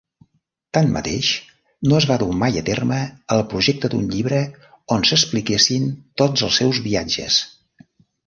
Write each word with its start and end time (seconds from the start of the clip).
Tanmateix, 0.75 1.27
no 1.91 1.97
es 1.97 2.07
va 2.11 2.15
dur 2.21 2.29
mai 2.43 2.57
a 2.61 2.63
terme 2.69 2.97
el 3.35 3.43
projecte 3.53 3.91
d'un 3.93 4.09
llibre 4.15 4.41
on 4.95 5.05
s'expliquessin 5.09 5.87
tots 6.23 6.47
els 6.49 6.57
seus 6.63 6.81
viatges. 6.87 7.41